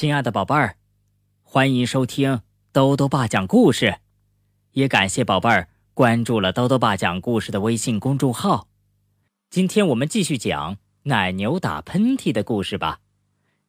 [0.00, 0.76] 亲爱的宝贝儿，
[1.42, 2.40] 欢迎收听
[2.72, 3.96] 兜兜爸讲故事，
[4.70, 8.68] 也感谢宝贝儿关注了兜兜爸讲故事的微信公众号。
[9.50, 13.00] 今天我们继续讲奶牛打喷嚏的故事吧。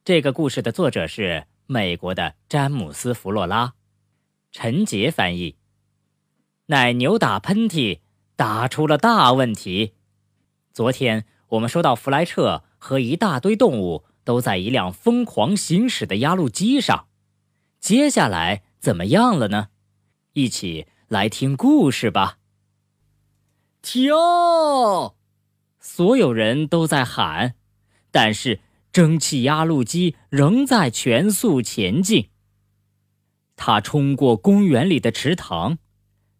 [0.06, 3.74] 这个故事的作者是美国的詹姆斯·弗洛拉，
[4.50, 5.56] 陈杰翻译。
[6.68, 8.00] 奶牛打喷嚏
[8.36, 9.92] 打出了大问题。
[10.72, 14.06] 昨天我们说到弗莱彻和一大堆动物。
[14.24, 17.06] 都在一辆疯狂行驶的压路机上，
[17.80, 19.68] 接下来怎么样了呢？
[20.34, 22.38] 一起来听故事吧。
[23.82, 25.16] 跳！
[25.80, 27.56] 所有人都在喊，
[28.12, 28.60] 但是
[28.92, 32.30] 蒸汽压路机仍在全速前进。
[33.56, 35.78] 它冲过公园里的池塘，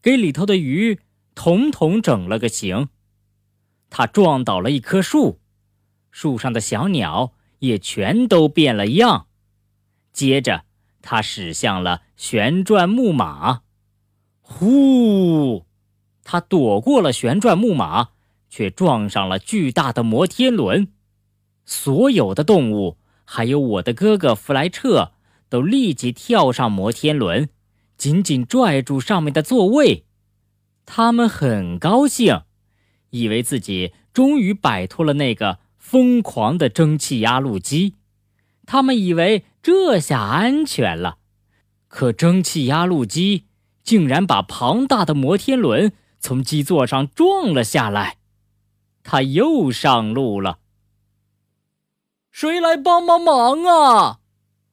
[0.00, 1.00] 给里头的鱼
[1.34, 2.88] 统统整了个形。
[3.90, 5.40] 它撞倒了一棵树，
[6.10, 7.34] 树上的小鸟。
[7.62, 9.28] 也全都变了样。
[10.12, 10.64] 接着，
[11.00, 13.62] 他驶向了旋转木马。
[14.40, 15.64] 呼！
[16.24, 18.10] 他躲过了旋转木马，
[18.50, 20.88] 却撞上了巨大的摩天轮。
[21.64, 25.12] 所有的动物，还有我的哥哥弗莱彻，
[25.48, 27.48] 都立即跳上摩天轮，
[27.96, 30.06] 紧紧拽住上面的座位。
[30.84, 32.42] 他们很高兴，
[33.10, 35.60] 以为自己终于摆脱了那个。
[35.92, 37.96] 疯狂的蒸汽压路机，
[38.64, 41.18] 他们以为这下安全了，
[41.86, 43.44] 可蒸汽压路机
[43.84, 48.16] 竟然把庞大的摩天轮从基座上撞了下来，
[49.02, 50.60] 他又上路了。
[52.30, 54.20] 谁来帮帮忙啊？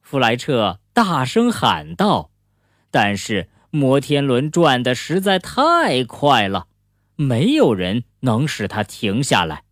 [0.00, 2.30] 弗莱彻大声喊道。
[2.90, 6.68] 但是摩天轮转的实在太快了，
[7.16, 9.64] 没有人能使它停下来。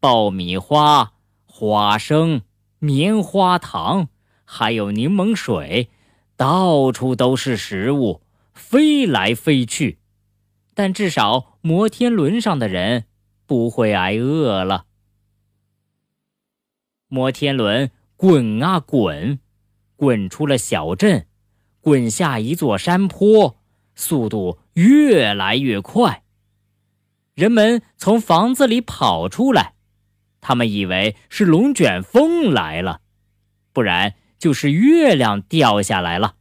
[0.00, 1.12] 爆米花、
[1.44, 2.42] 花生、
[2.78, 4.08] 棉花糖，
[4.44, 5.90] 还有柠檬水，
[6.36, 8.22] 到处都是食物，
[8.52, 9.98] 飞来飞去。
[10.74, 13.06] 但至少摩天轮上的人
[13.46, 14.84] 不会挨饿了。
[17.08, 19.38] 摩天轮滚啊滚，
[19.96, 21.26] 滚出了小镇，
[21.80, 23.58] 滚下一座山坡，
[23.94, 26.24] 速度越来越快。
[27.34, 29.75] 人们从房子里跑出来。
[30.40, 33.00] 他们以为是龙卷风来了，
[33.72, 36.36] 不然就是月亮掉下来了。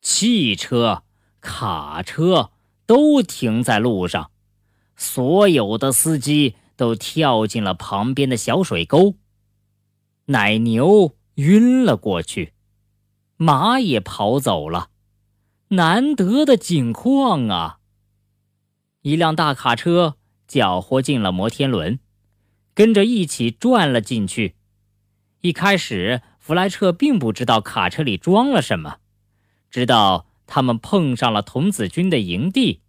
[0.00, 1.02] 汽车、
[1.40, 2.52] 卡车
[2.86, 4.30] 都停在路上，
[4.96, 9.16] 所有的司机都跳进了旁边的小水沟。
[10.26, 12.52] 奶牛晕了过去，
[13.36, 14.90] 马也跑走了。
[15.68, 17.80] 难得的景况啊！
[19.02, 20.16] 一辆大卡车。
[20.48, 22.00] 搅和进了摩天轮，
[22.74, 24.56] 跟着一起转了进去。
[25.42, 28.96] 一开始，弗莱彻并不知道卡车里装了什么，
[29.70, 32.80] 直到他们碰上了童子军的营地，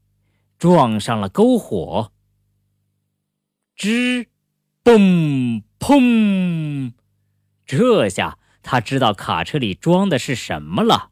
[0.57, 2.11] 撞上了篝火。
[3.77, 4.25] 吱，
[4.83, 6.93] 嘣，砰！
[7.65, 11.11] 这下他知道卡车里装的是什么了。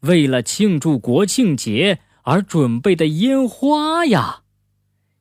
[0.00, 4.43] 为了庆祝国庆节而准备的烟花呀！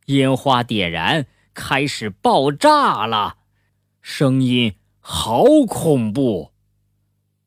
[0.07, 3.37] 烟花点燃，开始爆炸了，
[4.01, 6.51] 声音好恐怖。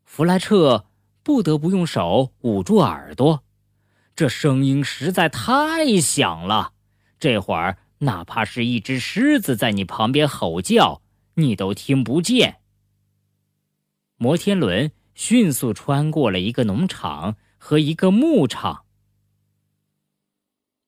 [0.04, 0.86] 弗莱彻
[1.22, 3.44] 不得不用手捂住耳朵，
[4.14, 6.72] 这声音实在太响了。
[7.18, 11.02] 这会儿，哪怕是一只狮子在你旁边吼叫，
[11.34, 12.60] 你都听不见。
[14.16, 18.86] 摩天轮迅速穿过了一个农场和一个牧场，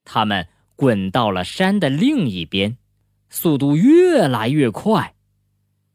[0.05, 0.49] 他们。
[0.79, 2.79] 滚到了山的另一边，
[3.31, 5.17] 速度越来越快。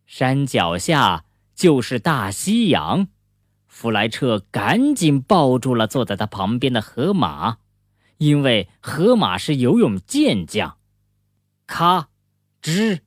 [0.06, 1.24] 山脚下
[1.56, 3.08] 就是大西洋。
[3.66, 7.60] 弗莱彻赶紧抱住了坐在他旁边的河马，
[8.18, 10.78] 因为河马是游泳健将。
[11.66, 12.10] 咔，
[12.62, 13.00] 吱，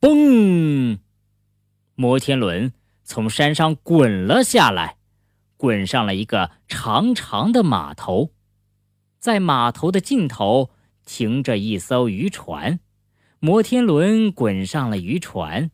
[0.00, 1.00] 嘣！
[1.94, 2.72] 摩天轮
[3.04, 4.96] 从山上滚了下来，
[5.58, 8.30] 滚上了一个长长的码头，
[9.18, 10.70] 在码头的尽头。
[11.08, 12.80] 停着一艘渔船，
[13.40, 15.70] 摩天轮滚上了渔船，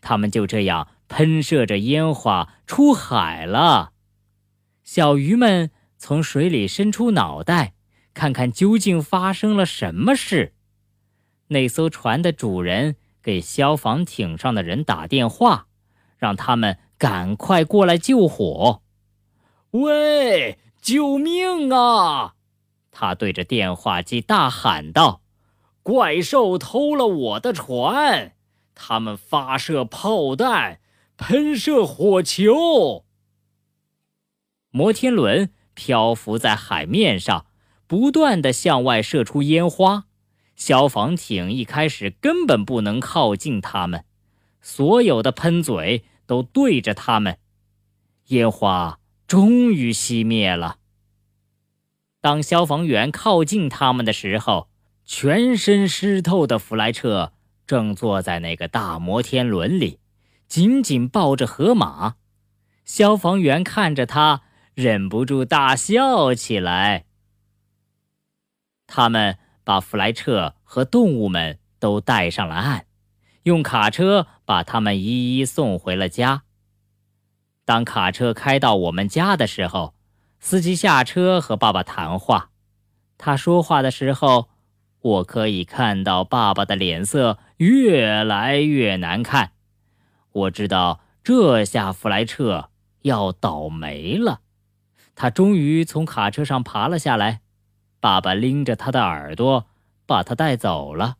[0.00, 3.92] 他们就这样喷射着烟花出海了。
[4.82, 7.74] 小鱼们从水里伸出脑袋，
[8.14, 10.54] 看看究竟发生了什么事。
[11.48, 15.66] 那艘船的主人给消防艇上的人打电话，
[16.16, 18.80] 让他们赶快过来救火。
[19.72, 22.36] 喂，救命啊！
[23.00, 25.22] 他对着电话机大喊道
[25.84, 28.34] ：“怪兽偷了我的船，
[28.74, 30.80] 他们发射炮弹，
[31.16, 33.04] 喷射火球。
[34.72, 37.46] 摩天轮漂浮在海面上，
[37.86, 40.06] 不断的向外射出烟花。
[40.56, 44.04] 消防艇一开始根本不能靠近他们，
[44.60, 47.38] 所有的喷嘴都对着他们。
[48.30, 48.98] 烟花
[49.28, 50.78] 终于熄灭了。
[52.20, 54.68] 当消防员靠近他们的时候，
[55.04, 57.32] 全身湿透的弗莱彻
[57.66, 60.00] 正坐在那个大摩天轮里，
[60.46, 62.16] 紧紧抱着河马。
[62.84, 64.42] 消防员看着他，
[64.74, 67.04] 忍不住大笑起来。
[68.86, 72.86] 他们把弗莱彻和动物们都带上了岸，
[73.42, 76.44] 用卡车把他们一一送回了家。
[77.66, 79.94] 当卡车开到我们家的时候，
[80.40, 82.50] 司机下车和爸爸谈话。
[83.16, 84.48] 他说话的时候，
[85.00, 89.52] 我可以看到爸爸的脸色越来越难看。
[90.30, 92.70] 我知道这下弗莱彻
[93.02, 94.40] 要倒霉了。
[95.14, 97.40] 他终于从卡车上爬了下来，
[97.98, 99.66] 爸爸拎着他的耳朵，
[100.06, 101.16] 把他带走了。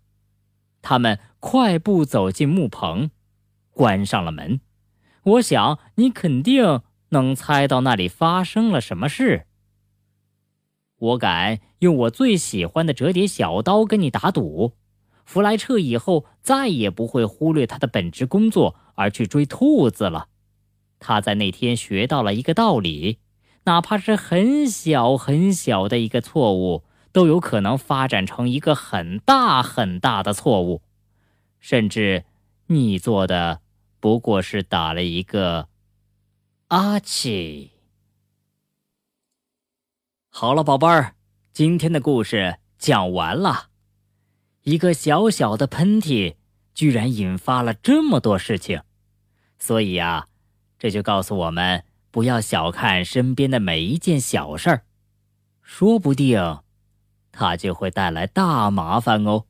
[0.81, 3.11] 他们快步走进木棚，
[3.73, 4.61] 关上了门。
[5.25, 9.47] 我想你肯定能猜到那里发生了什么事。
[10.99, 14.75] 我敢用我最喜欢的折叠小刀跟你打赌，
[15.25, 20.29] 弗莱彻以后再也不会忽略他的本职工作而去追兔子了。
[20.99, 23.19] 他在那天学到了一个道理：
[23.65, 26.83] 哪怕是很小很小的一个错误，
[27.13, 30.83] 都有可能发展成一个很大很大的错误，
[31.61, 32.25] 甚至
[32.67, 33.61] 你做的。
[34.01, 35.69] 不过是打了一个
[36.69, 37.73] 阿奇。
[40.29, 41.15] 好了，宝贝儿，
[41.51, 43.71] 今天的故事讲完了。
[44.65, 46.37] 一个小小的喷嚏，
[46.75, 48.83] 居然引发了这么多事情，
[49.59, 50.29] 所以呀，
[50.79, 54.85] 这就告诉我们不要小看身边的每一件小事儿，
[55.63, 56.61] 说不定
[57.33, 59.47] 它就会带来大麻烦哦。